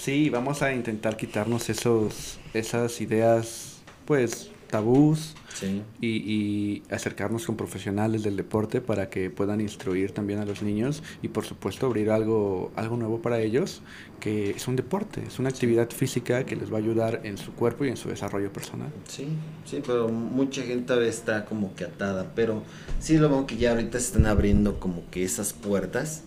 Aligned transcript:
Sí, 0.00 0.30
vamos 0.30 0.62
a 0.62 0.72
intentar 0.72 1.14
quitarnos 1.14 1.68
esos, 1.68 2.38
esas 2.54 3.02
ideas, 3.02 3.82
pues, 4.06 4.50
tabús 4.70 5.34
Sí. 5.52 5.82
y, 6.00 6.06
y 6.08 6.82
acercarnos 6.90 7.44
con 7.44 7.56
profesionales 7.56 8.22
del 8.22 8.36
deporte 8.36 8.80
para 8.80 9.10
que 9.10 9.28
puedan 9.30 9.60
instruir 9.60 10.12
también 10.12 10.38
a 10.38 10.44
los 10.44 10.62
niños 10.62 11.02
y 11.22 11.28
por 11.28 11.44
supuesto 11.44 11.86
abrir 11.86 12.10
algo, 12.10 12.70
algo 12.76 12.96
nuevo 12.96 13.20
para 13.20 13.40
ellos, 13.40 13.82
que 14.20 14.50
es 14.50 14.68
un 14.68 14.76
deporte, 14.76 15.22
es 15.26 15.38
una 15.40 15.48
actividad 15.48 15.90
física 15.90 16.44
que 16.46 16.54
les 16.54 16.72
va 16.72 16.76
a 16.76 16.78
ayudar 16.78 17.20
en 17.24 17.36
su 17.36 17.52
cuerpo 17.52 17.84
y 17.84 17.88
en 17.88 17.96
su 17.96 18.08
desarrollo 18.08 18.52
personal. 18.52 18.90
Sí, 19.08 19.26
sí, 19.64 19.82
pero 19.84 20.08
mucha 20.08 20.62
gente 20.62 21.06
está 21.08 21.44
como 21.44 21.74
que 21.74 21.84
atada, 21.84 22.32
pero 22.36 22.62
sí 23.00 23.18
lo 23.18 23.28
veo 23.28 23.46
que 23.46 23.56
ya 23.56 23.72
ahorita 23.72 23.98
se 23.98 24.06
están 24.06 24.26
abriendo 24.26 24.78
como 24.78 25.02
que 25.10 25.24
esas 25.24 25.52
puertas, 25.52 26.22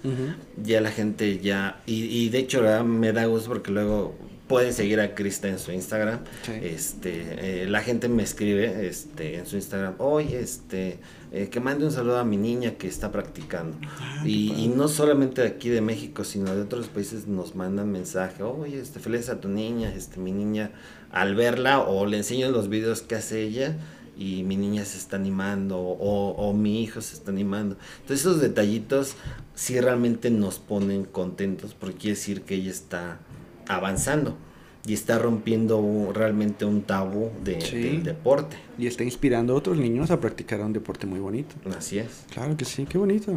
ya 0.62 0.81
la 0.81 0.91
gente 0.91 1.39
ya, 1.39 1.81
y, 1.85 2.03
y 2.03 2.30
de 2.30 2.39
hecho 2.39 2.62
¿verdad? 2.62 2.84
me 2.84 3.13
da 3.13 3.25
gusto 3.25 3.48
porque 3.49 3.71
luego 3.71 4.16
pueden 4.47 4.73
seguir 4.73 4.99
a 4.99 5.15
Krista 5.15 5.47
en 5.47 5.57
su 5.57 5.71
Instagram, 5.71 6.20
Sí. 6.43 6.51
este, 6.61 7.63
eh, 7.63 7.67
la 7.70 7.81
gente 7.81 8.09
me 8.09 8.23
escribe 8.23 8.88
este, 8.88 9.38
en 9.38 9.45
su 9.45 9.55
Instagram, 9.55 9.95
oye, 9.99 10.39
este, 10.39 10.99
eh, 11.31 11.47
que 11.49 11.59
mande 11.59 11.85
un 11.85 11.91
saludo 11.91 12.20
a 12.20 12.23
mi 12.25 12.38
niña 12.38 12.71
que 12.71 12.87
está 12.87 13.11
practicando, 13.11 13.77
Ah, 13.99 14.23
y 14.25 14.67
no 14.75 14.87
solamente 14.87 15.41
de 15.41 15.48
aquí 15.48 15.70
de 15.70 15.81
México, 15.81 16.23
sino 16.23 16.53
de 16.53 16.61
otros 16.61 16.87
países 16.87 17.25
nos 17.27 17.55
mandan 17.55 17.91
mensaje, 17.91 18.43
oye, 18.43 18.79
este, 18.79 18.99
feliz 18.99 19.29
a 19.29 19.39
tu 19.39 19.48
niña, 19.48 19.93
este, 19.95 20.20
mi 20.20 20.31
niña, 20.31 20.71
al 21.12 21.35
verla 21.35 21.79
o 21.81 22.05
le 22.05 22.17
enseño 22.17 22.51
los 22.51 22.70
videos 22.70 23.01
que 23.01 23.15
hace 23.15 23.41
ella 23.43 23.77
y 24.17 24.43
mi 24.43 24.57
niña 24.57 24.84
se 24.85 24.98
está 24.98 25.15
animando 25.15 25.79
o, 25.79 26.31
o 26.31 26.53
mi 26.53 26.84
hijo 26.84 27.01
se 27.01 27.15
está 27.15 27.31
animando. 27.31 27.77
Entonces 28.01 28.20
esos 28.25 28.41
detallitos 28.41 29.15
sí 29.55 29.79
realmente 29.79 30.29
nos 30.31 30.59
ponen 30.59 31.05
contentos 31.05 31.73
porque 31.73 31.95
quiere 31.98 32.15
decir 32.15 32.41
que 32.41 32.55
ella 32.55 32.70
está 32.71 33.20
avanzando 33.67 34.38
y 34.85 34.94
está 34.94 35.17
rompiendo 35.17 36.12
realmente 36.13 36.66
un 36.66 36.81
tabú 36.84 37.30
de- 37.44 37.62
Sí. 37.62 37.82
del 37.82 38.04
deporte. 38.04 38.57
Y 38.77 38.87
está 38.87 39.04
inspirando 39.04 39.54
a 39.54 39.55
otros 39.55 39.77
niños 39.77 40.12
a 40.12 40.20
practicar 40.20 40.60
un 40.62 40.74
deporte 40.74 41.05
muy 41.07 41.20
bonito. 41.20 41.55
Así 41.77 41.99
es. 41.99 42.26
Claro 42.34 42.57
que 42.57 42.65
sí, 42.65 42.85
qué 42.87 42.98
bonito. 42.98 43.32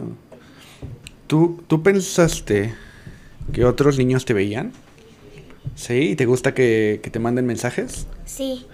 ¿Tú, 1.27 1.63
¿Tú 1.67 1.83
pensaste 1.83 2.75
que 3.53 3.65
otros 3.65 3.97
niños 3.99 4.25
te 4.25 4.35
veían? 4.35 4.73
¿Sí? 5.75 5.95
¿Y 6.11 6.17
te 6.17 6.27
gusta 6.27 6.55
que, 6.55 7.01
que 7.03 7.11
te 7.11 7.19
manden 7.19 7.47
mensajes? 7.47 8.07
Sí, 8.25 8.67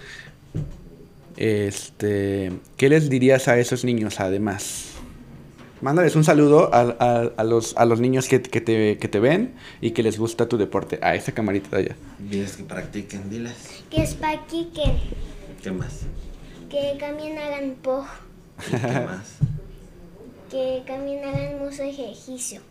Este, 1.35 2.51
¿Qué 2.77 2.89
les 2.89 3.09
dirías 3.09 3.47
a 3.47 3.57
esos 3.59 3.83
niños 3.83 4.19
además? 4.19 4.92
Mándales 5.83 6.15
un 6.15 6.23
saludo 6.23 6.73
a, 6.73 6.95
a- 6.97 7.31
a 7.35 7.43
los, 7.43 7.75
a 7.75 7.83
los 7.85 7.99
niños 7.99 8.27
que, 8.29 8.41
que 8.41 8.61
te, 8.61 8.97
que 8.97 9.07
te 9.09 9.19
ven 9.19 9.53
y 9.81 9.91
que 9.91 10.01
les 10.01 10.17
gusta 10.17 10.47
tu 10.47 10.57
deporte. 10.57 10.97
A 11.01 11.13
esa 11.13 11.33
camarita 11.33 11.75
de 11.75 11.83
allá. 11.83 11.95
Diles 12.19 12.55
que 12.55 12.63
practiquen, 12.63 13.29
diles. 13.29 13.53
que 13.89 14.01
es 14.01 14.13
para 14.15 14.39
aquí 14.39 14.69
que, 14.73 14.83
¿Qué 15.61 15.71
más? 15.71 16.01
que 16.69 16.95
también 16.99 17.37
hagan 17.37 17.75
po, 17.81 18.05
¿Qué 18.71 18.77
más? 18.77 19.35
que 20.49 20.83
también 20.87 21.23
hagan 21.25 21.59
mucho 21.59 21.83
ejercicio. 21.83 22.61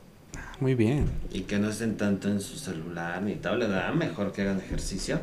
Muy 0.59 0.75
bien. 0.75 1.11
Y 1.33 1.41
que 1.43 1.59
no 1.59 1.69
estén 1.69 1.97
tanto 1.99 2.29
en 2.29 2.41
su 2.41 2.57
celular 2.57 3.21
ni 3.21 3.35
tablet, 3.35 3.69
¿verdad? 3.69 3.93
Mejor 3.93 4.33
que 4.33 4.43
hagan 4.43 4.59
ejercicio. 4.59 5.21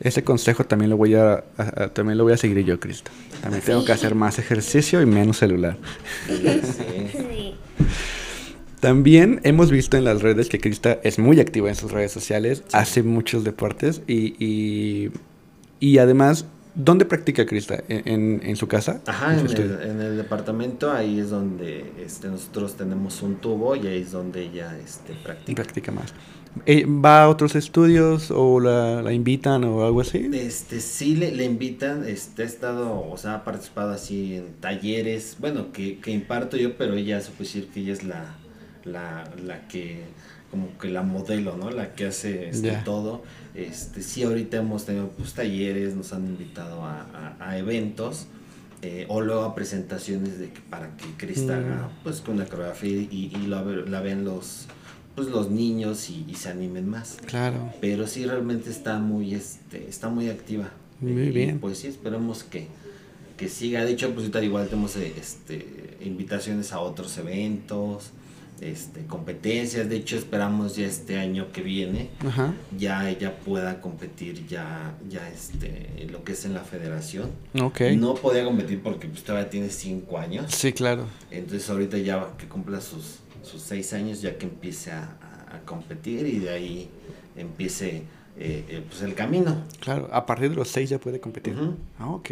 Ese 0.00 0.22
consejo 0.24 0.64
también 0.64 0.90
lo 0.90 0.96
voy 0.96 1.14
a, 1.14 1.32
a- 1.56 1.84
a- 1.84 1.88
también 1.88 2.18
lo 2.18 2.24
voy 2.24 2.32
a 2.34 2.36
seguir 2.36 2.58
yo, 2.64 2.78
Cristo. 2.78 3.10
También 3.42 3.62
tengo 3.64 3.84
que 3.84 3.92
hacer 3.92 4.14
más 4.14 4.38
ejercicio 4.38 5.00
y 5.02 5.06
menos 5.06 5.38
celular. 5.38 5.76
Sí. 6.26 6.60
Sí. 7.12 7.54
También 8.80 9.40
hemos 9.44 9.70
visto 9.70 9.96
en 9.96 10.04
las 10.04 10.20
redes 10.22 10.48
que 10.48 10.58
Krista 10.60 10.98
es 11.02 11.18
muy 11.18 11.40
activa 11.40 11.68
en 11.70 11.74
sus 11.74 11.90
redes 11.92 12.12
sociales, 12.12 12.62
hace 12.72 13.02
muchos 13.02 13.42
deportes 13.42 14.02
y, 14.06 14.34
y, 14.44 15.10
y 15.80 15.98
además, 15.98 16.44
¿dónde 16.74 17.06
practica 17.06 17.46
Krista? 17.46 17.82
¿En, 17.88 18.06
en- 18.06 18.40
en 18.44 18.56
su 18.56 18.68
casa? 18.68 19.00
Ajá, 19.06 19.34
su 19.38 19.46
en 19.46 19.56
el, 19.62 19.82
en 19.82 20.00
el 20.02 20.16
departamento 20.18 20.92
ahí 20.92 21.18
es 21.20 21.30
donde 21.30 21.90
este, 22.04 22.28
nosotros 22.28 22.76
tenemos 22.76 23.22
un 23.22 23.36
tubo 23.36 23.74
y 23.76 23.86
ahí 23.86 24.02
es 24.02 24.12
donde 24.12 24.42
ella 24.42 24.76
este, 24.84 25.14
practica. 25.14 25.62
practica 25.62 25.90
más. 25.90 26.12
Eh, 26.64 26.84
¿Va 26.86 27.22
a 27.24 27.28
otros 27.28 27.54
estudios 27.54 28.30
o 28.30 28.60
la, 28.60 29.02
la 29.02 29.12
invitan 29.12 29.64
o 29.64 29.84
algo 29.84 30.00
así? 30.00 30.30
Este, 30.32 30.80
sí 30.80 31.14
le, 31.16 31.30
le 31.32 31.44
invitan, 31.44 32.04
este, 32.08 32.42
ha 32.42 32.46
estado, 32.46 33.08
o 33.08 33.16
sea, 33.16 33.34
ha 33.36 33.44
participado 33.44 33.90
así 33.90 34.36
en 34.36 34.54
talleres, 34.60 35.36
bueno, 35.38 35.72
que, 35.72 35.98
que 36.00 36.10
imparto 36.12 36.56
yo, 36.56 36.76
pero 36.76 36.94
ella 36.94 37.20
se 37.20 37.30
puede 37.30 37.44
decir 37.44 37.68
que 37.68 37.80
ella 37.80 37.92
es 37.92 38.04
la, 38.04 38.34
la, 38.84 39.30
la 39.44 39.68
que, 39.68 40.04
como 40.50 40.76
que 40.78 40.88
la 40.88 41.02
modelo, 41.02 41.56
¿no? 41.56 41.70
La 41.70 41.94
que 41.94 42.06
hace 42.06 42.48
este, 42.48 42.72
todo. 42.84 43.22
Este, 43.54 44.02
sí, 44.02 44.22
ahorita 44.22 44.56
hemos 44.58 44.84
tenido 44.86 45.08
pues 45.10 45.34
talleres, 45.34 45.94
nos 45.94 46.12
han 46.12 46.26
invitado 46.26 46.82
a, 46.84 47.02
a- 47.38 47.48
a 47.50 47.58
eventos. 47.58 48.26
eh, 48.82 49.06
o 49.08 49.20
luego 49.22 49.42
a 49.44 49.54
presentaciones 49.54 50.38
de 50.38 50.50
que 50.50 50.60
para 50.60 50.96
que 50.96 51.06
Krista 51.16 51.54
Mm. 51.56 51.64
haga 51.64 51.88
pues 52.04 52.20
con 52.20 52.38
la 52.38 52.44
coreografía 52.44 52.92
y, 53.10 53.32
y 53.34 53.46
la, 53.46 53.62
la 53.62 54.00
ven 54.00 54.24
los 54.24 54.66
pues 55.16 55.28
los 55.28 55.50
niños 55.50 56.08
y, 56.10 56.24
y 56.28 56.34
se 56.34 56.50
animen 56.50 56.88
más 56.88 57.16
Claro. 57.26 57.72
pero 57.80 58.06
sí 58.06 58.24
realmente 58.26 58.70
está 58.70 58.98
muy 58.98 59.34
este 59.34 59.88
está 59.88 60.08
muy 60.08 60.28
activa 60.30 60.70
Muy 61.00 61.10
Y, 61.22 61.30
bien. 61.30 61.58
pues 61.58 61.78
sí 61.78 61.88
esperemos 61.88 62.44
que 62.44 62.68
que 63.36 63.48
siga 63.48 63.84
de 63.84 63.92
hecho 63.92 64.08
pues 64.14 64.20
ahorita 64.26 64.42
igual 64.44 64.68
tenemos 64.68 64.94
este 64.96 65.96
invitaciones 66.00 66.72
a 66.72 66.80
otros 66.80 67.16
eventos 67.18 68.10
este 68.62 69.04
competencias 69.04 69.86
de 69.90 69.96
hecho 69.96 70.16
esperamos 70.16 70.76
ya 70.76 70.86
este 70.86 71.18
año 71.18 71.52
que 71.52 71.60
viene 71.60 72.08
Ajá. 72.26 72.54
ya 72.78 73.10
ella 73.10 73.36
pueda 73.40 73.82
competir 73.82 74.46
ya 74.46 74.94
ya 75.10 75.28
este 75.28 76.06
lo 76.10 76.24
que 76.24 76.32
es 76.32 76.46
en 76.46 76.54
la 76.54 76.60
federación 76.62 77.28
Ok. 77.60 77.80
no 77.98 78.14
podía 78.14 78.44
competir 78.44 78.80
porque 78.82 79.08
pues 79.08 79.22
todavía 79.24 79.50
tiene 79.50 79.68
cinco 79.68 80.18
años 80.18 80.46
Sí, 80.54 80.72
claro. 80.72 81.04
entonces 81.30 81.68
ahorita 81.68 81.98
ya 81.98 82.28
que 82.38 82.46
cumpla 82.48 82.80
sus, 82.80 83.16
sus 83.46 83.62
seis 83.62 83.92
años, 83.92 84.20
ya 84.20 84.36
que 84.36 84.46
empiece 84.46 84.92
a, 84.92 85.16
competir 85.64 86.26
y 86.26 86.38
de 86.40 86.50
ahí 86.50 86.90
empiece 87.34 88.02
eh, 88.38 88.64
eh, 88.68 88.84
pues 88.86 89.00
el 89.00 89.14
camino. 89.14 89.62
Claro. 89.80 90.06
A 90.12 90.26
partir 90.26 90.50
de 90.50 90.56
los 90.56 90.68
seis 90.68 90.90
ya 90.90 90.98
puede 90.98 91.18
competir. 91.18 91.56
Ah, 91.98 92.10
ok. 92.10 92.28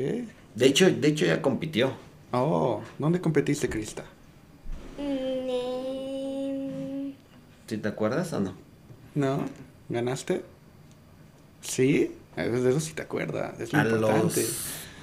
De 0.54 0.66
hecho, 0.66 0.90
de 0.90 1.08
hecho 1.08 1.24
ya 1.24 1.40
compitió. 1.40 1.94
Oh, 2.32 2.82
¿dónde 2.98 3.22
competiste, 3.22 3.70
Krista? 3.70 4.04
Mm, 4.98 7.12
¿Sí 7.66 7.78
te 7.78 7.88
acuerdas 7.88 8.30
o 8.34 8.40
no? 8.40 8.54
¿No? 9.14 9.46
¿Ganaste? 9.88 10.42
¿Sí? 11.62 12.10
De 12.36 12.68
eso 12.68 12.80
sí 12.80 12.92
te 12.92 13.02
acuerdas. 13.02 13.58
Es 13.58 13.72
lo 13.72 13.78
A 13.78 13.84
importante. 13.84 14.42
los 14.42 14.56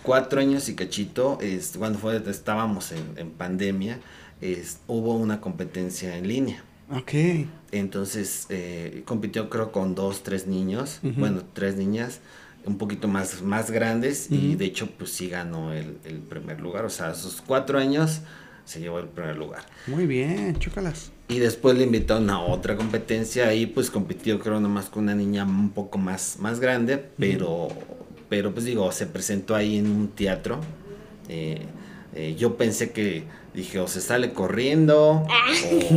cuatro 0.03 0.41
años 0.41 0.69
y 0.69 0.75
cachito, 0.75 1.39
este, 1.41 1.79
cuando 1.79 1.97
fue, 1.97 2.21
estábamos 2.29 2.91
en, 2.91 3.17
en 3.17 3.31
pandemia, 3.31 3.99
es- 4.41 4.79
hubo 4.87 5.15
una 5.15 5.39
competencia 5.41 6.17
en 6.17 6.27
línea. 6.27 6.63
Ok. 6.91 7.11
Entonces 7.71 8.47
eh, 8.49 9.03
compitió 9.05 9.49
creo 9.49 9.71
con 9.71 9.95
dos, 9.95 10.23
tres 10.23 10.45
niños, 10.47 10.99
bueno, 11.17 11.41
tres 11.53 11.75
niñas 11.77 12.19
un 12.65 12.77
poquito 12.77 13.07
más, 13.07 13.41
más 13.41 13.71
grandes 13.71 14.27
y 14.29 14.55
de 14.55 14.65
hecho 14.65 14.87
pues 14.97 15.11
sí 15.11 15.29
ganó 15.29 15.73
el, 15.73 15.97
el 16.05 16.19
primer 16.19 16.59
lugar, 16.59 16.85
o 16.85 16.89
sea, 16.89 17.07
a 17.07 17.15
sus 17.15 17.41
cuatro 17.41 17.79
años 17.79 18.21
se 18.65 18.79
llevó 18.81 18.99
el 18.99 19.07
primer 19.07 19.37
lugar. 19.37 19.63
Muy 19.87 20.05
bien, 20.05 20.57
chócalas. 20.59 21.11
Y 21.27 21.39
después 21.39 21.77
le 21.77 21.85
invitaron 21.85 22.29
a 22.29 22.39
otra 22.41 22.75
competencia, 22.75 23.47
ahí 23.47 23.65
pues 23.65 23.89
compitió 23.89 24.39
creo 24.39 24.59
nomás 24.59 24.89
con 24.89 25.03
una 25.03 25.15
niña 25.15 25.45
un 25.45 25.69
poco 25.71 25.97
más, 25.97 26.37
más 26.39 26.59
grande, 26.59 26.97
pero, 27.17 27.69
pero 28.29 28.51
pues 28.53 28.65
digo, 28.65 28.91
se 28.91 29.07
presentó 29.07 29.55
ahí 29.55 29.77
en 29.77 29.87
un 29.87 30.09
teatro. 30.09 30.59
eh, 31.29 31.61
eh, 32.13 32.35
yo 32.37 32.57
pensé 32.57 32.91
que, 32.91 33.23
dije, 33.53 33.79
o 33.79 33.87
se 33.87 34.01
sale 34.01 34.33
corriendo, 34.33 35.25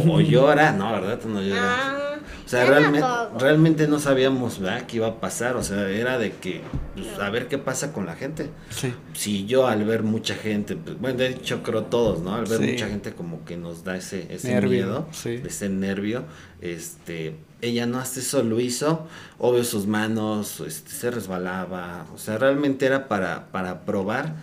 o, 0.06 0.12
o 0.15 0.20
llora, 0.20 0.72
no, 0.72 0.92
¿verdad? 0.92 1.19
Tú 1.20 1.28
no 1.28 1.41
lloras. 1.41 1.65
ah, 1.78 2.00
O 2.44 2.48
sea, 2.48 2.66
realmente, 2.66 3.06
realmente 3.38 3.88
no 3.88 3.98
sabíamos, 4.00 4.59
¿verdad? 4.60 4.82
qué 4.87 4.96
iba 4.96 5.06
a 5.06 5.20
pasar, 5.20 5.56
o 5.56 5.62
sea, 5.62 5.88
era 5.88 6.19
de 6.19 6.32
que, 6.32 6.61
pues, 6.94 7.19
a 7.19 7.31
ver 7.31 7.49
qué 7.49 7.56
pasa 7.58 7.93
con 7.93 8.06
la 8.06 8.17
gente. 8.17 8.50
Sí. 8.70 8.93
Si 9.14 9.46
yo 9.46 9.67
al 9.67 9.84
ver 9.84 10.02
mucha 10.02 10.34
gente, 10.34 10.76
pues, 10.76 10.99
bueno, 11.00 11.19
de 11.19 11.28
hecho 11.28 11.62
creo 11.62 11.84
todos, 11.84 12.20
¿no? 12.20 12.34
Al 12.34 12.44
ver 12.44 12.58
Sí. 12.61 12.73
mucha 12.73 12.88
gente 12.88 13.12
como 13.12 13.44
que 13.44 13.56
nos 13.56 13.82
da 13.84 13.96
ese, 13.96 14.26
ese 14.31 14.49
Nervio, 14.52 14.70
miedo, 14.70 15.08
sí. 15.12 15.40
ese 15.44 15.69
nervio, 15.69 16.25
este, 16.61 17.37
ella 17.62 17.87
no 17.87 17.99
hace 17.99 18.20
eso, 18.20 18.43
lo 18.43 18.61
hizo, 18.61 19.06
obvio 19.38 19.64
sus 19.64 19.87
manos, 19.87 20.61
este, 20.61 20.90
se 20.90 21.11
resbalaba, 21.11 22.06
o 22.14 22.19
sea, 22.19 22.37
realmente 22.37 22.84
era 22.84 23.08
para, 23.08 23.46
para 23.52 23.84
probar 23.84 24.34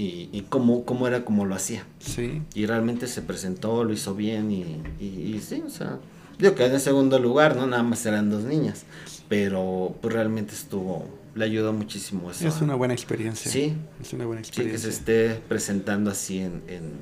y, 0.00 0.28
y 0.32 0.42
cómo, 0.48 0.84
cómo 0.84 1.06
era 1.06 1.24
como 1.24 1.44
lo 1.44 1.54
hacía. 1.54 1.84
Sí. 1.98 2.42
Y 2.54 2.66
realmente 2.66 3.06
se 3.06 3.22
presentó, 3.22 3.84
lo 3.84 3.92
hizo 3.92 4.14
bien 4.14 4.50
y, 4.50 4.82
y, 4.98 5.34
y 5.36 5.40
sí, 5.40 5.62
o 5.66 5.70
sea, 5.70 5.98
digo 6.38 6.54
que 6.54 6.64
en 6.66 6.80
segundo 6.80 7.18
lugar, 7.18 7.56
¿no? 7.56 7.66
Nada 7.66 7.82
más 7.82 8.04
eran 8.06 8.30
dos 8.30 8.44
niñas, 8.44 8.84
pero 9.28 9.94
pues 10.00 10.14
realmente 10.14 10.54
estuvo, 10.54 11.06
le 11.34 11.44
ayudó 11.44 11.72
muchísimo 11.72 12.30
eso. 12.30 12.48
Es 12.48 12.60
una 12.62 12.74
buena 12.74 12.94
experiencia. 12.94 13.50
Sí. 13.50 13.74
Es 14.00 14.12
una 14.12 14.24
buena 14.26 14.42
Sí, 14.42 14.50
que 14.50 14.56
se 14.78 14.88
experiencia. 14.88 14.88
esté 14.90 15.42
presentando 15.48 16.10
así 16.10 16.38
en, 16.38 16.62
en, 16.68 16.92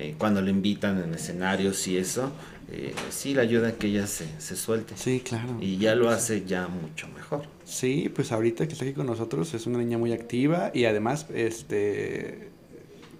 eh, 0.00 0.14
cuando 0.18 0.40
le 0.40 0.50
invitan 0.50 1.02
en 1.02 1.12
escenarios 1.14 1.86
y 1.88 1.98
eso, 1.98 2.32
eh, 2.72 2.94
sí 3.10 3.34
le 3.34 3.42
ayuda 3.42 3.68
a 3.68 3.72
que 3.72 3.88
ella 3.88 4.06
se, 4.06 4.26
se 4.40 4.56
suelte. 4.56 4.94
Sí, 4.96 5.20
claro. 5.20 5.56
Y 5.60 5.76
ya 5.76 5.94
lo 5.94 6.08
hace 6.08 6.44
ya 6.46 6.68
mucho 6.68 7.06
mejor. 7.08 7.42
Sí, 7.64 8.10
pues 8.14 8.32
ahorita 8.32 8.66
que 8.66 8.72
está 8.72 8.84
aquí 8.84 8.94
con 8.94 9.06
nosotros 9.06 9.52
es 9.54 9.66
una 9.66 9.78
niña 9.78 9.98
muy 9.98 10.12
activa 10.12 10.70
y 10.72 10.84
además, 10.86 11.26
este, 11.34 12.48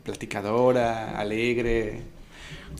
platicadora, 0.05 1.19
alegre. 1.19 2.03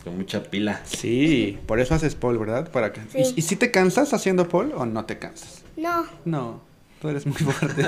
Con 0.03 0.17
mucha 0.17 0.43
pila. 0.43 0.81
Sí, 0.85 1.57
por 1.67 1.79
eso 1.79 1.93
haces 1.93 2.15
pole, 2.15 2.39
¿verdad? 2.39 2.71
Para 2.71 2.93
que... 2.93 3.01
Sí. 3.11 3.33
¿Y, 3.35 3.39
y 3.39 3.41
si 3.43 3.55
te 3.57 3.71
cansas 3.71 4.13
haciendo 4.13 4.47
pole 4.47 4.73
o 4.73 4.85
no 4.85 5.05
te 5.05 5.19
cansas? 5.19 5.63
No, 5.75 6.05
No, 6.25 6.61
tú 7.01 7.09
eres 7.09 7.25
muy 7.25 7.35
fuerte. 7.37 7.83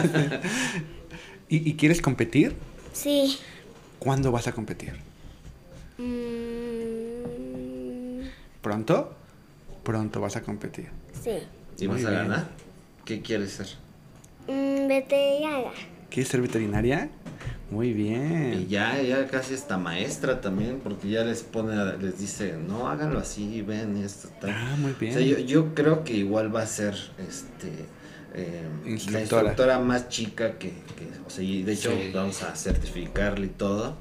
¿Y, 1.50 1.70
y 1.70 1.74
quieres 1.76 2.02
competir? 2.02 2.54
sí. 2.94 3.38
¿Cuándo 4.00 4.34
vas 4.34 4.48
a 4.48 4.52
competir? 4.52 4.92
Mm, 6.94 8.22
¿Pronto? 8.62 9.14
Pronto 9.84 10.22
vas 10.22 10.36
a 10.36 10.42
competir. 10.42 10.90
sí. 11.22 11.32
¿Y 11.80 11.88
Muy 11.88 12.04
vas 12.04 12.06
a 12.06 12.12
ganar? 12.16 12.48
¿Qué 13.04 13.22
quieres 13.22 13.52
ser? 13.54 13.68
Mm, 14.48 14.88
veterinaria. 14.88 15.72
¿Quieres 16.10 16.30
ser 16.30 16.42
veterinaria? 16.42 17.10
Muy 17.72 17.88
Y 17.90 17.94
bien. 17.94 18.68
ya, 18.70 19.02
ya 19.02 19.26
casi 19.28 19.56
está 19.56 19.78
maestra 19.80 20.40
también, 20.40 20.80
porque 20.84 21.10
ya 21.10 21.24
les 21.24 21.42
pone, 21.42 21.74
a- 21.74 21.96
les 21.96 22.20
dice, 22.20 22.54
no, 22.68 22.88
háganlo 22.88 23.18
así, 23.20 23.64
ven 23.64 23.98
esto, 23.98 24.30
tal. 24.40 24.52
Ah, 24.52 24.76
muy 24.78 24.92
O 24.92 24.96
bien. 24.96 25.14
sea, 25.14 25.22
yo, 25.24 25.40
yo 25.40 25.74
creo 25.74 26.04
que 26.04 26.14
igual 26.14 26.56
va 26.56 26.62
a 26.62 26.68
ser 26.68 26.94
este 27.18 27.72
eh, 28.36 28.64
la 28.84 28.90
Instructora. 28.90 29.22
instructora 29.22 29.80
más 29.80 30.10
chica 30.10 30.58
que, 30.58 30.70
que- 30.70 31.10
o 31.26 31.30
sea, 31.30 31.44
y 31.44 31.62
de 31.64 31.74
hecho 31.74 31.92
Sí. 31.92 32.12
vamos 32.14 32.42
a 32.44 32.56
certificarle 32.56 33.46
y 33.48 33.50
todo, 33.50 33.98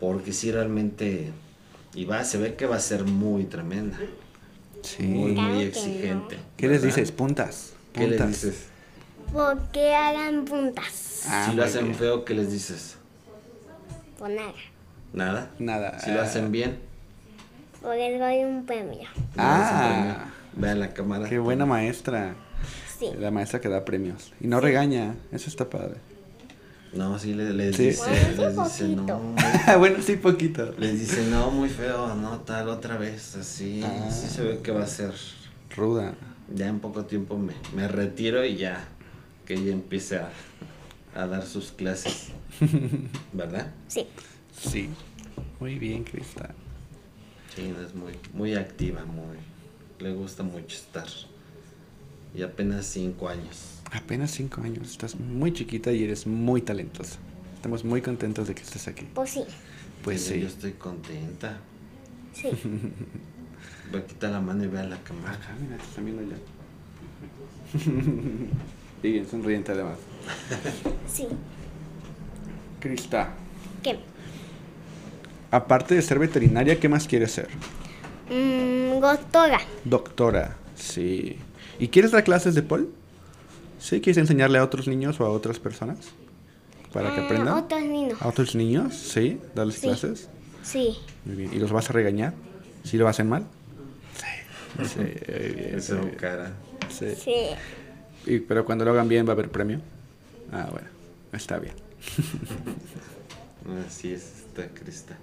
porque 0.00 0.32
sí 0.32 0.50
realmente, 0.52 1.30
y 1.94 2.04
va, 2.04 2.24
se 2.24 2.38
ve 2.38 2.54
que 2.54 2.66
va 2.66 2.76
a 2.76 2.80
ser 2.80 3.04
muy 3.04 3.44
tremenda, 3.44 3.98
Sí. 4.82 5.02
muy, 5.02 5.32
muy 5.32 5.62
exigente. 5.64 6.36
¿Qué 6.56 6.68
les 6.68 6.82
dices? 6.82 7.10
Puntas. 7.10 7.72
¿Qué 7.92 8.06
les 8.06 8.24
dices? 8.26 8.66
Porque 9.32 9.94
hagan 9.94 10.44
puntas. 10.44 11.24
Ah, 11.28 11.48
si 11.50 11.56
lo 11.56 11.64
hacen 11.64 11.84
bien. 11.86 11.94
feo, 11.96 12.24
¿qué 12.24 12.34
les 12.34 12.52
dices? 12.52 12.96
Por 14.18 14.30
nada. 14.30 14.52
Nada. 15.12 15.50
Nada. 15.58 15.98
Si 15.98 16.10
lo 16.12 16.20
hacen 16.20 16.52
bien, 16.52 16.78
Porque 17.82 18.10
les 18.10 18.20
doy 18.20 18.44
un 18.44 18.64
premio. 18.66 19.08
Ah, 19.36 20.26
vean 20.54 20.78
la 20.80 20.92
cámara. 20.94 21.28
qué 21.28 21.38
buena 21.38 21.66
maestra. 21.66 22.34
Sí. 22.98 23.10
La 23.18 23.30
maestra 23.30 23.60
que 23.60 23.68
da 23.68 23.84
premios. 23.84 24.32
Y 24.40 24.46
no 24.46 24.60
regaña. 24.60 25.14
Eso 25.32 25.48
está 25.50 25.68
padre. 25.68 25.96
No, 26.92 27.18
sí 27.18 27.34
le- 27.34 27.52
les 27.52 27.76
Sí. 27.76 27.86
dice, 27.88 28.02
Bueno, 28.36 28.48
les 28.62 28.64
dice, 28.64 28.88
no, 28.88 29.06
poquito. 29.06 29.18
muy- 29.18 29.34
bueno, 29.78 30.02
sí, 30.02 30.16
poquito. 30.16 30.74
les 30.78 30.98
dice, 31.00 31.26
no, 31.30 31.50
muy 31.50 31.68
feo, 31.68 32.14
no, 32.14 32.40
tal, 32.40 32.68
otra 32.68 32.96
vez, 32.96 33.34
así, 33.36 33.82
Ah. 33.84 34.10
sí 34.10 34.28
se 34.28 34.42
ve 34.42 34.58
que 34.62 34.70
va 34.72 34.84
a 34.84 34.86
ser, 34.86 35.12
Ruda. 35.76 36.14
ya 36.54 36.68
en 36.68 36.80
poco 36.80 37.04
tiempo 37.04 37.36
me, 37.36 37.52
me 37.74 37.88
retiro 37.88 38.44
y 38.44 38.56
ya, 38.56 38.88
que 39.44 39.54
ella 39.54 39.72
empiece 39.72 40.16
a, 40.18 40.30
a 41.14 41.26
dar 41.26 41.44
sus 41.44 41.70
clases, 41.72 42.28
¿verdad? 43.32 43.72
Sí. 43.88 44.06
Sí. 44.58 44.88
Muy 45.60 45.78
bien, 45.78 46.04
Crista. 46.04 46.54
Sí, 47.54 47.72
es 47.84 47.94
muy, 47.94 48.12
muy 48.32 48.54
activa, 48.54 49.04
muy, 49.04 49.36
le 49.98 50.12
gusta 50.14 50.42
mucho 50.42 50.76
estar, 50.76 51.06
y 52.34 52.42
apenas 52.42 52.86
cinco 52.86 53.28
años. 53.28 53.75
Apenas 53.92 54.30
cinco 54.32 54.60
años. 54.62 54.90
Estás 54.90 55.18
muy 55.18 55.52
chiquita 55.52 55.92
y 55.92 56.04
eres 56.04 56.26
muy 56.26 56.60
talentosa. 56.62 57.16
Estamos 57.54 57.84
muy 57.84 58.02
contentos 58.02 58.48
de 58.48 58.54
que 58.54 58.62
estés 58.62 58.88
aquí. 58.88 59.06
Pues 59.14 59.30
sí. 59.30 59.44
Pues 60.02 60.28
Mira, 60.30 60.42
Yo 60.42 60.48
sí. 60.48 60.54
estoy 60.54 60.72
contenta, 60.72 61.58
Sí. 62.32 62.48
voy 63.90 64.00
a 64.00 64.06
quitar 64.06 64.30
la 64.30 64.40
mano 64.40 64.62
y 64.64 64.66
vean 64.68 64.90
la 64.90 64.98
cámara. 65.02 65.32
Acá, 65.34 65.54
mira, 65.60 65.76
te 65.78 65.84
están 65.84 66.04
viendo 66.04 66.22
ya. 66.22 66.36
y 69.08 69.12
bien 69.12 69.26
sonriente 69.28 69.72
además. 69.72 69.98
Sí. 71.12 71.26
Crista, 72.80 73.30
¿Qué? 73.82 73.98
aparte 75.50 75.94
de 75.94 76.02
ser 76.02 76.18
veterinaria, 76.18 76.78
¿qué 76.78 76.88
más 76.88 77.06
quieres 77.08 77.32
ser? 77.32 77.48
Mm, 78.30 79.00
doctora. 79.00 79.58
Doctora, 79.84 80.56
sí. 80.76 81.38
¿Y 81.78 81.88
quieres 81.88 82.10
dar 82.12 82.22
clases 82.22 82.54
de 82.54 82.62
pol? 82.62 82.92
¿Sí? 83.86 84.00
¿Quieres 84.00 84.16
enseñarle 84.18 84.58
a 84.58 84.64
otros 84.64 84.88
niños 84.88 85.20
o 85.20 85.24
a 85.26 85.30
otras 85.30 85.60
personas? 85.60 85.98
Para 86.92 87.14
que 87.14 87.20
Ah, 87.20 87.24
aprendan. 87.24 87.54
Otros 87.54 87.82
niños. 87.84 88.20
¿A 88.20 88.26
otros 88.28 88.54
niños? 88.56 88.94
Sí, 88.94 89.38
darles 89.54 89.76
Sí. 89.76 89.80
clases. 89.82 90.28
Sí. 90.64 90.96
Muy 91.24 91.36
bien. 91.36 91.54
¿Y 91.54 91.58
los 91.60 91.70
vas 91.70 91.88
a 91.88 91.92
regañar? 91.92 92.34
¿Si 92.82 92.96
lo 92.96 93.06
hacen 93.06 93.28
mal? 93.28 93.46
Sí. 94.16 94.84
Sí, 94.88 94.98
muy 94.98 95.04
bien, 95.06 95.80
bien. 96.00 96.14
cara. 96.18 96.52
Sí. 96.88 97.14
Sí. 97.14 97.34
Y- 98.26 98.40
pero 98.40 98.64
cuando 98.64 98.84
lo 98.84 98.90
hagan 98.90 99.06
bien 99.08 99.24
va 99.24 99.30
a 99.30 99.32
haber 99.34 99.50
premio. 99.50 99.80
Ah, 100.50 100.68
bueno, 100.72 100.88
está 101.32 101.60
bien. 101.60 101.74
Así 103.86 104.12
es, 104.12 104.22
está 104.48 104.66
Crista. 104.68 105.16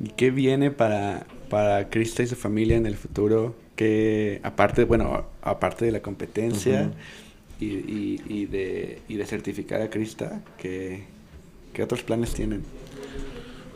¿Y 0.00 0.08
qué 0.10 0.30
viene 0.32 0.70
para, 0.72 1.24
para 1.48 1.88
Krista 1.88 2.22
y 2.24 2.26
su 2.26 2.34
familia 2.36 2.76
en 2.76 2.86
el 2.86 2.96
futuro? 2.96 3.54
Que 3.76 4.40
aparte, 4.42 4.84
bueno, 4.84 5.26
aparte 5.42 5.84
de 5.84 5.92
la 5.92 6.00
competencia. 6.00 6.90
Y, 7.60 7.66
y- 7.66 8.22
y 8.28 8.46
de, 8.46 9.00
y 9.08 9.16
de 9.16 9.26
certificar 9.26 9.80
a 9.82 9.90
Krista, 9.90 10.42
¿qué, 10.58 11.04
qué 11.72 11.82
otros 11.82 12.02
planes 12.02 12.32
tienen? 12.34 12.62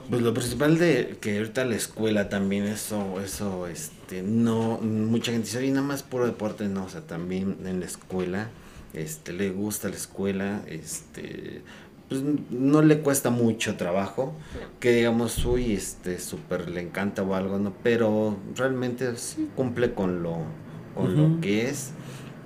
Pues 0.08 0.22
lo 0.22 0.34
principal 0.34 0.76
de 0.78 1.16
que 1.20 1.38
ahorita 1.38 1.64
la 1.64 1.76
escuela 1.76 2.28
también, 2.28 2.64
eso, 2.64 3.20
eso, 3.20 3.68
este, 3.68 4.22
no, 4.22 4.78
mucha 4.78 5.30
gente 5.30 5.46
dice, 5.46 5.58
oye, 5.58 5.70
nada 5.70 5.86
más 5.86 6.02
puro 6.02 6.26
deporte, 6.26 6.66
no, 6.66 6.84
o 6.84 6.88
sea, 6.88 7.02
también 7.02 7.58
en 7.64 7.78
la 7.78 7.86
escuela, 7.86 8.48
este, 8.92 9.32
le 9.32 9.50
gusta 9.50 9.88
la 9.88 9.94
escuela, 9.94 10.62
este, 10.66 11.62
pues 12.08 12.22
no 12.50 12.82
le 12.82 12.98
cuesta 13.02 13.30
mucho 13.30 13.76
trabajo, 13.76 14.34
que 14.80 14.92
digamos, 14.92 15.44
uy, 15.44 15.74
este, 15.74 16.18
súper 16.18 16.68
le 16.70 16.80
encanta 16.80 17.22
o 17.22 17.36
algo, 17.36 17.60
¿no? 17.60 17.72
Pero 17.84 18.36
realmente 18.56 19.16
sí 19.16 19.48
cumple 19.54 19.94
con 19.94 20.24
lo, 20.24 20.38
con 20.96 21.16
lo 21.16 21.40
que 21.40 21.68
es, 21.68 21.90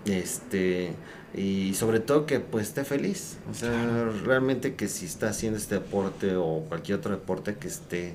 este, 0.04 0.92
y 1.34 1.74
sobre 1.74 2.00
todo 2.00 2.26
que 2.26 2.40
pues 2.40 2.68
esté 2.68 2.84
feliz, 2.84 3.38
o 3.50 3.54
sea, 3.54 4.04
realmente 4.24 4.74
que 4.76 4.88
si 4.88 5.06
está 5.06 5.28
haciendo 5.30 5.58
este 5.58 5.76
deporte 5.76 6.36
o 6.36 6.64
cualquier 6.68 6.98
otro 6.98 7.12
deporte 7.12 7.56
que 7.56 7.68
esté, 7.68 8.14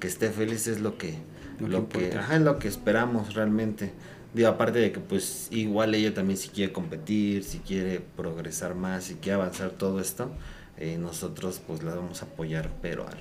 que 0.00 0.06
esté 0.08 0.30
feliz 0.30 0.66
es 0.66 0.80
lo 0.80 0.96
que, 0.98 1.22
Lo 1.58 1.70
que 1.70 1.72
lo 1.72 1.88
que, 1.88 1.98
importa. 1.98 2.20
ajá, 2.20 2.36
es 2.36 2.42
lo 2.42 2.58
que 2.58 2.68
esperamos 2.68 3.34
realmente. 3.34 3.92
Digo, 4.32 4.48
aparte 4.48 4.78
de 4.80 4.92
que 4.92 5.00
pues 5.00 5.48
igual 5.50 5.94
ella 5.94 6.12
también 6.14 6.36
si 6.38 6.48
quiere 6.48 6.72
competir, 6.72 7.44
si 7.44 7.58
quiere 7.60 8.00
progresar 8.00 8.74
más, 8.74 9.04
si 9.04 9.14
quiere 9.16 9.34
avanzar 9.36 9.70
todo 9.72 10.00
esto, 10.00 10.32
eh, 10.76 10.98
nosotros 10.98 11.60
pues 11.66 11.82
la 11.84 11.94
vamos 11.94 12.22
a 12.22 12.26
apoyar, 12.26 12.70
pero 12.82 13.06
al, 13.08 13.18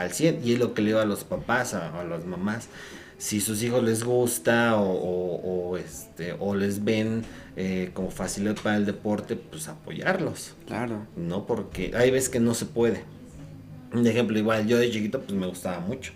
al 0.00 0.12
100. 0.12 0.40
Y 0.44 0.54
es 0.54 0.58
lo 0.58 0.72
que 0.72 0.82
le 0.82 0.88
digo 0.88 1.00
a 1.00 1.04
los 1.04 1.24
papás, 1.24 1.74
a, 1.74 1.98
a 2.00 2.04
las 2.04 2.24
mamás, 2.24 2.68
si 3.18 3.40
sus 3.40 3.62
hijos 3.64 3.82
les 3.82 4.04
gusta 4.04 4.76
o, 4.76 4.88
o, 4.90 5.70
o, 5.70 5.76
este, 5.76 6.34
o 6.38 6.54
les 6.54 6.84
ven 6.84 7.24
eh, 7.56 7.90
como 7.92 8.10
facilidad 8.10 8.56
para 8.62 8.76
el 8.76 8.86
deporte, 8.86 9.34
pues 9.34 9.66
apoyarlos. 9.68 10.54
Claro. 10.66 11.04
No 11.16 11.44
porque 11.44 11.92
hay 11.96 12.12
veces 12.12 12.28
que 12.28 12.38
no 12.40 12.54
se 12.54 12.64
puede. 12.66 13.02
Un 13.92 14.06
ejemplo, 14.06 14.38
igual 14.38 14.66
yo 14.68 14.78
de 14.78 14.90
chiquito 14.90 15.20
pues 15.20 15.32
me 15.32 15.46
gustaba 15.46 15.80
mucho, 15.80 16.12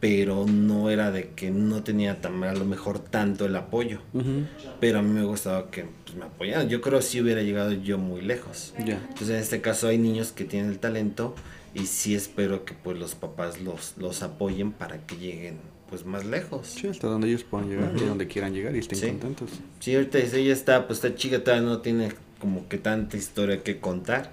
pero 0.00 0.44
no 0.46 0.90
era 0.90 1.10
de 1.10 1.30
que 1.30 1.50
no 1.50 1.82
tenía 1.82 2.20
tan, 2.20 2.44
a 2.44 2.52
lo 2.52 2.64
mejor 2.66 2.98
tanto 2.98 3.46
el 3.46 3.56
apoyo, 3.56 4.00
Ujú. 4.12 4.44
pero 4.80 4.98
a 4.98 5.02
mí 5.02 5.10
me 5.10 5.24
gustaba 5.24 5.70
que 5.70 5.86
pues, 6.04 6.16
me 6.16 6.26
apoyaran. 6.26 6.68
Yo 6.68 6.82
creo 6.82 6.98
que 6.98 7.04
sí 7.06 7.20
hubiera 7.22 7.40
llegado 7.42 7.72
yo 7.72 7.96
muy 7.96 8.20
lejos. 8.20 8.74
Ya. 8.84 8.96
Entonces 8.96 9.30
en 9.30 9.36
este 9.36 9.60
caso 9.62 9.88
hay 9.88 9.96
niños 9.96 10.32
que 10.32 10.44
tienen 10.44 10.70
el 10.70 10.78
talento 10.78 11.34
y 11.72 11.86
sí 11.86 12.14
espero 12.14 12.64
que 12.66 12.74
pues 12.74 12.98
los 12.98 13.14
papás 13.14 13.60
los, 13.62 13.94
los 13.96 14.22
apoyen 14.22 14.72
para 14.72 14.98
que 15.06 15.16
lleguen 15.16 15.56
pues 15.90 16.04
más 16.04 16.24
lejos. 16.24 16.66
Sí, 16.66 16.86
hasta 16.86 17.06
donde 17.06 17.28
ellos 17.28 17.44
puedan 17.44 17.68
llegar 17.70 17.92
y 17.96 18.04
donde 18.04 18.26
quieran 18.26 18.52
llegar 18.52 18.74
y 18.76 18.80
estén 18.80 18.98
Sí. 18.98 19.06
contentos. 19.08 19.50
Sí, 19.80 19.94
ahorita 19.94 20.18
ella 20.18 20.52
está, 20.52 20.86
pues 20.86 21.02
está 21.02 21.14
chica, 21.16 21.42
todavía 21.42 21.66
no 21.68 21.80
tiene 21.80 22.12
como 22.40 22.68
que 22.68 22.78
tanta 22.78 23.16
historia 23.16 23.62
que 23.62 23.80
contar, 23.80 24.32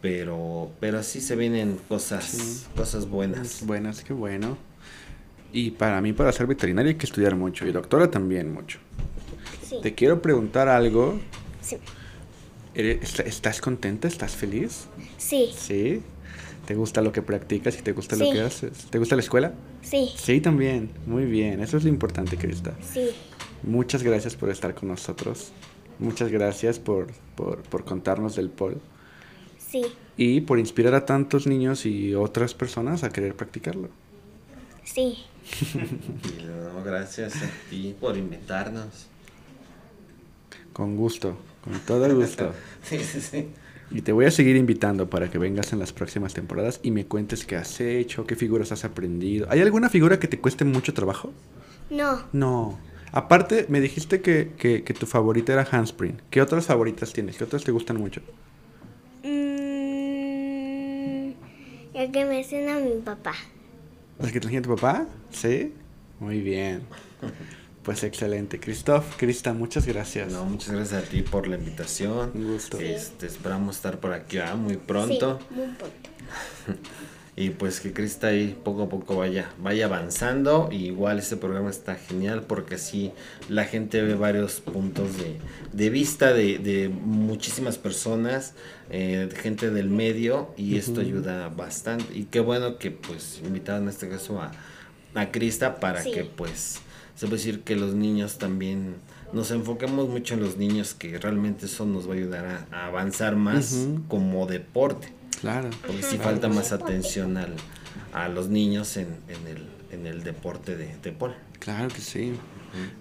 pero, 0.00 0.70
pero 0.80 1.02
sí 1.02 1.20
se 1.20 1.36
vienen 1.36 1.78
cosas, 1.88 2.24
Sí. 2.24 2.66
cosas 2.76 3.08
buenas. 3.08 3.64
Buenas, 3.66 4.02
qué 4.02 4.12
bueno. 4.12 4.56
Y 5.52 5.70
para 5.72 6.00
mí, 6.00 6.12
para 6.12 6.32
ser 6.32 6.46
veterinaria 6.46 6.90
hay 6.90 6.96
que 6.98 7.06
estudiar 7.06 7.36
mucho 7.36 7.66
y 7.66 7.72
doctora 7.72 8.10
también 8.10 8.52
mucho. 8.52 8.78
Sí. 9.68 9.76
Te 9.82 9.94
quiero 9.94 10.20
preguntar 10.20 10.68
algo. 10.68 11.20
Sí. 11.60 11.76
¿Eres- 12.74 13.02
est- 13.02 13.20
¿Estás 13.20 13.60
contenta? 13.60 14.08
¿Estás 14.08 14.34
feliz? 14.34 14.86
Sí. 15.16 15.50
Sí. 15.56 16.02
¿Te 16.66 16.74
gusta 16.74 17.02
lo 17.02 17.12
que 17.12 17.22
practicas 17.22 17.78
y 17.78 17.82
te 17.82 17.92
gusta 17.92 18.16
lo 18.16 18.30
que 18.32 18.40
haces? 18.40 18.86
¿Te 18.90 18.98
gusta 18.98 19.14
la 19.16 19.22
escuela? 19.22 19.52
Sí. 19.84 20.10
Sí, 20.16 20.40
también. 20.40 20.90
Muy 21.06 21.24
bien. 21.26 21.60
Eso 21.60 21.76
es 21.76 21.84
lo 21.84 21.90
importante, 21.90 22.36
Krista. 22.36 22.74
Sí. 22.92 23.10
Muchas 23.62 24.02
gracias 24.02 24.34
por 24.34 24.50
estar 24.50 24.74
con 24.74 24.88
nosotros. 24.88 25.52
Muchas 25.98 26.30
gracias 26.30 26.78
por, 26.80 27.08
por, 27.36 27.62
por 27.62 27.84
contarnos 27.84 28.34
del 28.34 28.50
pol 28.50 28.80
Sí. 29.58 29.82
y 30.16 30.40
por 30.40 30.58
inspirar 30.58 30.94
a 30.94 31.04
tantos 31.06 31.46
niños 31.46 31.86
y 31.86 32.14
otras 32.14 32.54
personas 32.54 33.04
a 33.04 33.10
querer 33.10 33.34
practicarlo. 33.36 33.88
Sí. 34.82 35.18
Y 35.64 36.42
no, 36.46 36.82
gracias 36.84 37.36
a 37.36 37.50
ti 37.70 37.94
por 38.00 38.16
invitarnos. 38.16 39.06
Con 40.72 40.96
gusto, 40.96 41.36
con 41.62 41.78
todo 41.80 42.04
el 42.06 42.14
gusto. 42.16 42.52
Sí, 42.82 42.98
sí, 42.98 43.20
sí. 43.20 43.48
Y 43.94 44.02
te 44.02 44.10
voy 44.10 44.24
a 44.24 44.32
seguir 44.32 44.56
invitando 44.56 45.08
para 45.08 45.30
que 45.30 45.38
vengas 45.38 45.72
en 45.72 45.78
las 45.78 45.92
próximas 45.92 46.34
temporadas 46.34 46.80
y 46.82 46.90
me 46.90 47.06
cuentes 47.06 47.46
qué 47.46 47.54
has 47.54 47.80
hecho, 47.80 48.26
qué 48.26 48.34
figuras 48.34 48.72
has 48.72 48.84
aprendido. 48.84 49.46
¿Hay 49.50 49.60
alguna 49.60 49.88
figura 49.88 50.18
que 50.18 50.26
te 50.26 50.40
cueste 50.40 50.64
mucho 50.64 50.92
trabajo? 50.92 51.32
No. 51.90 52.24
No. 52.32 52.76
Aparte, 53.12 53.66
me 53.68 53.80
dijiste 53.80 54.20
que, 54.20 54.50
que, 54.58 54.82
que 54.82 54.94
tu 54.94 55.06
favorita 55.06 55.52
era 55.52 55.64
Handspring. 55.70 56.20
¿Qué 56.28 56.42
otras 56.42 56.66
favoritas 56.66 57.12
tienes? 57.12 57.36
¿Qué 57.36 57.44
otras 57.44 57.62
te 57.62 57.70
gustan 57.70 57.96
mucho? 57.98 58.20
Mm, 59.22 59.28
el 61.94 62.10
que 62.10 62.24
me 62.24 62.42
cena 62.42 62.80
mi 62.80 63.00
papá. 63.00 63.34
¿Las 64.18 64.32
que 64.32 64.40
te 64.40 64.48
enseñó 64.48 64.62
tu 64.62 64.74
papá? 64.74 65.06
¿Sí? 65.30 65.72
Muy 66.18 66.40
bien. 66.40 66.82
Pues 67.84 68.02
excelente. 68.02 68.58
Christoph, 68.58 69.16
Krista, 69.18 69.52
muchas 69.52 69.86
gracias. 69.86 70.32
No, 70.32 70.46
muchas 70.46 70.70
gracias 70.70 71.04
a 71.04 71.06
ti 71.06 71.20
por 71.20 71.46
la 71.46 71.56
invitación. 71.56 72.32
Un 72.34 72.52
gusto. 72.52 72.80
Este, 72.80 73.26
esperamos 73.26 73.76
estar 73.76 74.00
por 74.00 74.14
aquí 74.14 74.38
ah, 74.38 74.54
muy 74.56 74.78
pronto. 74.78 75.38
Sí, 75.48 75.54
muy 75.54 75.66
pronto. 75.74 76.10
Y 77.36 77.50
pues 77.50 77.80
que 77.80 77.92
Crista 77.92 78.28
ahí 78.28 78.56
poco 78.62 78.84
a 78.84 78.88
poco 78.88 79.16
vaya, 79.16 79.50
vaya 79.58 79.86
avanzando. 79.86 80.68
Y 80.70 80.86
igual 80.86 81.18
este 81.18 81.36
programa 81.36 81.68
está 81.68 81.96
genial 81.96 82.42
porque 82.42 82.76
así 82.76 83.12
la 83.48 83.64
gente 83.64 84.02
ve 84.02 84.14
varios 84.14 84.60
puntos 84.60 85.18
de, 85.18 85.38
de 85.72 85.90
vista 85.90 86.32
de, 86.32 86.58
de 86.58 86.88
muchísimas 86.88 87.76
personas, 87.76 88.54
eh, 88.90 89.28
gente 89.34 89.70
del 89.70 89.90
medio, 89.90 90.54
y 90.56 90.76
esto 90.76 91.00
ayuda 91.00 91.48
bastante. 91.48 92.16
Y 92.16 92.26
qué 92.26 92.38
bueno 92.38 92.78
que 92.78 92.92
pues 92.92 93.40
invitaron 93.44 93.82
en 93.82 93.88
este 93.88 94.08
caso 94.08 94.40
a, 94.40 94.52
a 95.14 95.30
Crista 95.30 95.80
para 95.80 96.02
Sí. 96.02 96.12
que 96.12 96.24
pues 96.24 96.80
se 97.14 97.26
puede 97.26 97.38
decir 97.38 97.60
que 97.62 97.76
los 97.76 97.94
niños 97.94 98.38
también 98.38 98.96
nos 99.32 99.50
enfoquemos 99.50 100.08
mucho 100.08 100.34
en 100.34 100.40
los 100.40 100.56
niños 100.56 100.94
que 100.94 101.18
realmente 101.18 101.66
eso 101.66 101.86
nos 101.86 102.08
va 102.08 102.12
a 102.12 102.16
ayudar 102.16 102.44
a, 102.46 102.76
a 102.76 102.86
avanzar 102.86 103.36
más 103.36 103.86
como 104.08 104.46
deporte. 104.46 105.08
Claro. 105.40 105.70
Porque 105.86 106.02
sí 106.02 106.18
falta 106.18 106.48
más 106.48 106.72
atención 106.72 107.36
al, 107.36 107.54
a 108.12 108.28
los 108.28 108.48
niños 108.48 108.96
en, 108.96 109.08
en 109.28 109.46
el, 109.46 109.66
en 109.90 110.06
el 110.06 110.22
deporte 110.24 110.76
de, 110.76 110.96
de 111.02 111.12
polo. 111.12 111.34
Claro 111.58 111.88
que 111.88 112.00
sí. 112.00 112.32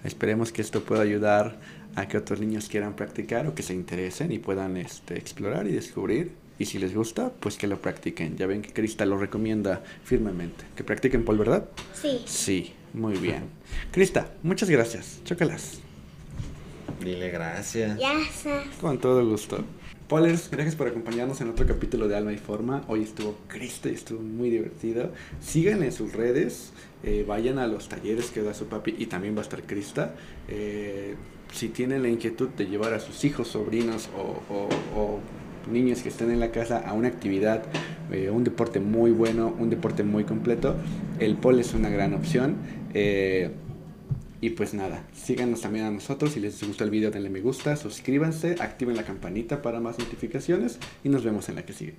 Esperemos 0.03 0.51
que 0.51 0.62
esto 0.62 0.84
pueda 0.84 1.01
ayudar 1.01 1.60
a 1.96 2.08
que 2.08 2.17
otros 2.17 2.39
niños 2.39 2.67
quieran 2.67 2.96
practicar 2.96 3.48
o 3.48 3.55
que 3.55 3.63
se 3.63 3.74
interesen 3.74 4.32
y 4.32 4.39
puedan 4.39 4.77
este, 4.77 5.17
explorar 5.17 5.67
y 5.67 5.72
descubrir. 5.72 6.32
Y 6.60 6.65
si 6.65 6.77
les 6.79 6.93
gusta, 6.93 7.31
pues 7.39 7.57
que 7.57 7.67
lo 7.67 7.81
practiquen. 7.81 8.38
Ya 8.38 8.45
ven 8.48 8.62
que 8.62 8.72
Krista 8.72 9.05
lo 9.05 9.17
recomienda 9.17 9.83
firmemente. 10.03 10.65
Que 10.75 10.83
practiquen 10.83 11.25
pol, 11.25 11.38
¿verdad? 11.38 11.67
Sí. 12.00 12.22
Sí, 12.25 12.74
muy 12.93 13.17
bien. 13.17 13.45
Krista, 13.91 14.31
muchas 14.43 14.69
gracias. 14.69 15.19
Chócalas. 15.25 15.79
Dile 17.03 17.29
gracias. 17.31 18.00
Ya 18.00 18.13
sabes. 18.31 18.67
Con 18.79 19.00
todo 19.00 19.27
gusto. 19.27 19.63
Polers, 20.07 20.50
gracias 20.51 20.75
por 20.75 20.88
acompañarnos 20.88 21.41
en 21.41 21.50
otro 21.50 21.65
capítulo 21.65 22.07
de 22.07 22.15
Alma 22.15 22.33
y 22.33 22.38
Forma. 22.38 22.83
Hoy 22.88 23.01
estuvo 23.03 23.36
Krista 23.48 23.89
y 23.89 23.93
estuvo 23.93 24.22
muy 24.22 24.50
divertido. 24.50 25.12
Síganle 25.41 25.88
en 25.88 25.91
sus 25.91 26.13
redes, 26.13 26.72
eh, 27.03 27.25
vayan 27.27 27.57
a 27.57 27.67
los 27.67 27.89
talleres 27.89 28.29
que 28.29 28.41
da 28.43 28.53
su 28.53 28.67
papi 28.67 28.95
y 28.98 29.07
también 29.07 29.36
va 29.36 29.39
a 29.39 29.43
estar 29.43 29.63
Krista. 29.63 30.13
Eh, 30.50 31.15
si 31.51 31.69
tienen 31.69 32.03
la 32.03 32.10
inquietud 32.10 32.50
de 32.50 32.65
llevar 32.67 32.93
a 32.93 33.00
sus 33.00 33.24
hijos, 33.25 33.48
sobrinos 33.48 34.10
o, 34.15 34.53
o- 34.53 34.69
o 35.00 35.19
niños 35.72 36.01
que 36.01 36.10
estén 36.10 36.32
en 36.32 36.39
la 36.39 36.51
casa 36.51 36.79
a 36.79 36.93
una 36.93 37.08
actividad, 37.08 37.63
eh, 38.12 38.29
un 38.29 38.43
deporte 38.43 38.79
muy 38.79 39.12
bueno, 39.12 39.55
un 39.60 39.70
deporte 39.70 40.03
muy 40.03 40.24
completo, 40.24 40.75
el 41.20 41.36
pol 41.36 41.60
es 41.60 41.74
una 41.74 41.89
gran 41.89 42.13
opción. 42.13 42.58
Eh, 42.93 43.51
y 44.41 44.50
pues 44.50 44.74
nada, 44.74 45.08
síganos 45.13 45.62
también 45.62 45.86
a 45.86 45.91
nosotros. 45.91 46.34
Si 46.34 46.41
les 46.41 46.62
gustó 46.67 46.84
el 46.84 46.89
video, 46.89 47.12
denle 47.12 47.29
me 47.29 47.39
gusta, 47.39 47.77
suscríbanse, 47.77 48.58
activen 48.60 48.98
la 48.98 49.03
campanita 49.03 49.62
para 49.62 49.79
más 49.79 49.98
notificaciones 50.00 50.79
y 51.01 51.08
nos 51.08 51.24
vemos 51.24 51.48
en 51.48 51.55
la 51.55 51.65
que 51.65 51.72
sigue. 51.72 51.93